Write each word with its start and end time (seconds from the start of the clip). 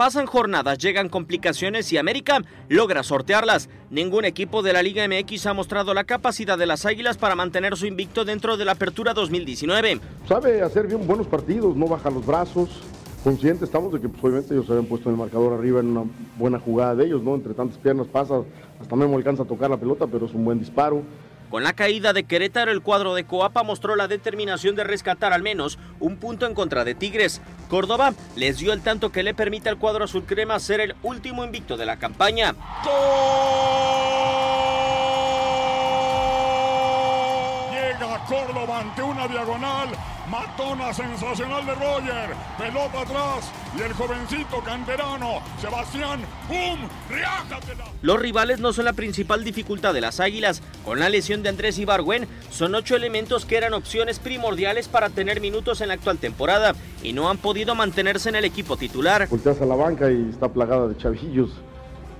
Pasan 0.00 0.24
jornadas, 0.24 0.78
llegan 0.78 1.10
complicaciones 1.10 1.92
y 1.92 1.98
América 1.98 2.40
logra 2.70 3.02
sortearlas. 3.02 3.68
Ningún 3.90 4.24
equipo 4.24 4.62
de 4.62 4.72
la 4.72 4.82
Liga 4.82 5.06
MX 5.06 5.44
ha 5.44 5.52
mostrado 5.52 5.92
la 5.92 6.04
capacidad 6.04 6.56
de 6.56 6.64
las 6.64 6.86
Águilas 6.86 7.18
para 7.18 7.34
mantener 7.34 7.76
su 7.76 7.84
invicto 7.84 8.24
dentro 8.24 8.56
de 8.56 8.64
la 8.64 8.72
Apertura 8.72 9.12
2019. 9.12 10.00
Sabe 10.26 10.62
hacer 10.62 10.86
bien 10.86 11.06
buenos 11.06 11.26
partidos, 11.26 11.76
no 11.76 11.86
baja 11.86 12.08
los 12.08 12.24
brazos. 12.24 12.80
Conscientes 13.22 13.64
estamos 13.64 13.92
de 13.92 14.00
que 14.00 14.08
pues, 14.08 14.24
obviamente 14.24 14.54
ellos 14.54 14.64
se 14.64 14.72
habían 14.72 14.86
puesto 14.86 15.10
en 15.10 15.16
el 15.16 15.20
marcador 15.20 15.52
arriba 15.52 15.80
en 15.80 15.88
una 15.88 16.10
buena 16.38 16.58
jugada 16.58 16.94
de 16.94 17.04
ellos, 17.04 17.22
¿no? 17.22 17.34
Entre 17.34 17.52
tantas 17.52 17.76
piernas 17.76 18.06
pasa, 18.06 18.40
hasta 18.80 18.96
Memo 18.96 19.18
alcanza 19.18 19.42
a 19.42 19.46
tocar 19.46 19.68
la 19.68 19.76
pelota, 19.76 20.06
pero 20.06 20.24
es 20.24 20.32
un 20.32 20.46
buen 20.46 20.58
disparo. 20.58 21.02
Con 21.50 21.64
la 21.64 21.72
caída 21.72 22.12
de 22.12 22.22
Querétaro, 22.22 22.70
el 22.70 22.80
cuadro 22.80 23.14
de 23.14 23.24
Coapa 23.24 23.64
mostró 23.64 23.96
la 23.96 24.06
determinación 24.06 24.76
de 24.76 24.84
rescatar 24.84 25.32
al 25.32 25.42
menos 25.42 25.80
un 25.98 26.16
punto 26.16 26.46
en 26.46 26.54
contra 26.54 26.84
de 26.84 26.94
Tigres. 26.94 27.40
Córdoba 27.68 28.14
les 28.36 28.58
dio 28.58 28.72
el 28.72 28.82
tanto 28.82 29.10
que 29.10 29.24
le 29.24 29.34
permite 29.34 29.68
al 29.68 29.76
cuadro 29.76 30.04
azul 30.04 30.24
crema 30.24 30.60
ser 30.60 30.78
el 30.78 30.94
último 31.02 31.44
invicto 31.44 31.76
de 31.76 31.86
la 31.86 31.98
campaña. 31.98 32.54
Llega 37.72 38.24
Córdoba 38.28 38.78
ante 38.78 39.02
una 39.02 39.26
diagonal. 39.26 39.88
Matona 40.28 40.92
sensacional 40.92 41.64
de 41.64 41.74
Roger. 41.74 42.30
Pelota 42.58 43.02
atrás. 43.02 43.50
Y 43.78 43.82
el 43.82 43.92
jovencito 43.92 44.60
canterano, 44.64 45.40
Sebastián, 45.60 46.20
¡pum! 46.48 46.88
¡Riájatela! 47.08 47.84
Los 48.02 48.20
rivales 48.20 48.58
no 48.58 48.72
son 48.72 48.84
la 48.84 48.92
principal 48.92 49.44
dificultad 49.44 49.94
de 49.94 50.00
las 50.00 50.18
Águilas. 50.18 50.62
Con 50.84 50.98
la 50.98 51.08
lesión 51.08 51.42
de 51.42 51.50
Andrés 51.50 51.78
Ibargüen, 51.78 52.26
son 52.50 52.74
ocho 52.74 52.96
elementos 52.96 53.44
que 53.44 53.56
eran 53.56 53.74
opciones 53.74 54.18
primordiales 54.18 54.88
para 54.88 55.08
tener 55.10 55.40
minutos 55.40 55.80
en 55.80 55.88
la 55.88 55.94
actual 55.94 56.18
temporada 56.18 56.74
y 57.02 57.12
no 57.12 57.30
han 57.30 57.38
podido 57.38 57.74
mantenerse 57.74 58.28
en 58.28 58.36
el 58.36 58.44
equipo 58.44 58.76
titular. 58.76 59.28
Volteas 59.28 59.60
a 59.60 59.66
la 59.66 59.76
banca 59.76 60.10
y 60.10 60.30
está 60.30 60.48
plagada 60.48 60.88
de 60.88 60.96
chavillos. 60.96 61.50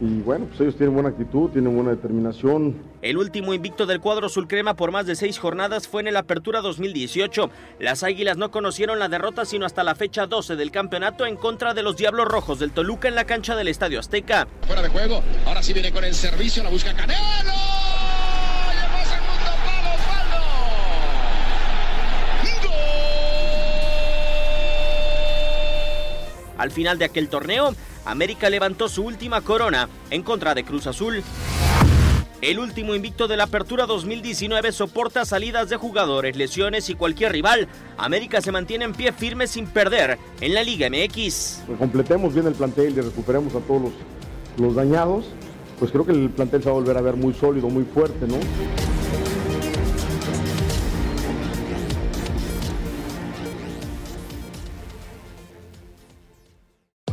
Y 0.01 0.23
bueno, 0.23 0.47
pues 0.47 0.61
ellos 0.63 0.77
tienen 0.77 0.95
buena 0.95 1.11
actitud, 1.11 1.51
tienen 1.51 1.75
buena 1.75 1.91
determinación. 1.91 2.75
El 3.03 3.19
último 3.19 3.53
invicto 3.53 3.85
del 3.85 4.01
cuadro 4.01 4.31
sulcrema 4.31 4.75
por 4.75 4.93
más 4.93 5.05
de 5.07 5.15
seis 5.15 5.39
jornadas 5.39 5.89
fue 5.89 6.01
en 6.01 6.09
el 6.09 6.17
Apertura 6.17 6.63
2018. 6.63 7.51
Las 7.79 8.03
Águilas 8.03 8.39
no 8.39 8.51
conocieron 8.51 8.99
la 8.99 9.11
derrota 9.11 9.45
sino 9.45 9.67
hasta 9.67 9.85
la 9.85 9.95
fecha 9.95 10.27
12 10.27 10.57
del 10.57 10.71
campeonato 10.71 11.27
en 11.27 11.37
contra 11.37 11.75
de 11.75 11.83
los 11.83 11.99
Diablos 11.99 12.29
Rojos 12.29 12.59
del 12.59 12.73
Toluca 12.73 13.09
en 13.09 13.15
la 13.15 13.25
cancha 13.25 13.57
del 13.57 13.69
Estadio 13.69 14.01
Azteca. 14.01 14.49
Fuera 14.67 14.81
de 14.81 14.89
juego, 14.89 15.23
ahora 15.47 15.63
sí 15.63 15.75
viene 15.75 15.93
con 15.93 16.03
el 16.05 16.15
servicio, 16.15 16.63
la 16.63 16.71
busca 16.71 16.95
Canelo. 16.95 17.51
Al 26.57 26.71
final 26.71 26.99
de 26.99 27.07
aquel 27.07 27.31
torneo, 27.31 27.75
América 28.05 28.51
levantó 28.51 28.89
su 28.89 29.03
última 29.03 29.41
corona 29.41 29.89
en 30.11 30.23
contra 30.23 30.55
de 30.55 30.65
Cruz 30.65 30.87
Azul. 30.87 31.23
El 32.41 32.59
último 32.59 32.95
invicto 32.95 33.29
de 33.29 33.37
la 33.37 33.45
Apertura 33.45 33.85
2019 33.85 34.73
soporta 34.73 35.27
salidas 35.27 35.69
de 35.69 35.77
jugadores, 35.77 36.37
lesiones 36.37 36.89
y 36.89 36.95
cualquier 36.95 37.33
rival. 37.33 37.69
América 37.99 38.41
se 38.41 38.51
mantiene 38.51 38.87
en 38.87 38.93
pie 38.93 39.13
firme 39.13 39.47
sin 39.47 39.67
perder 39.67 40.19
en 40.41 40.55
la 40.55 40.63
Liga 40.63 40.89
MX. 40.89 41.61
Completemos 41.79 42.33
bien 42.33 42.47
el 42.47 42.55
plantel 42.55 42.97
y 42.97 43.01
recuperemos 43.03 43.55
a 43.55 43.61
todos 43.61 43.83
los, 43.83 43.93
los 44.57 44.75
dañados. 44.75 45.27
Pues 45.79 45.91
creo 45.91 46.07
que 46.07 46.13
el 46.13 46.31
plantel 46.31 46.63
se 46.63 46.71
va 46.71 46.77
a 46.77 46.79
volver 46.79 46.97
a 46.97 47.03
ver 47.03 47.17
muy 47.17 47.35
sólido, 47.35 47.69
muy 47.69 47.85
fuerte, 47.85 48.27
¿no? 48.27 48.37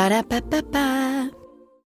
Ba-da-ba-ba-ba. 0.00 1.39